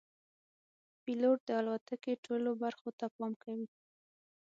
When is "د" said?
1.47-1.49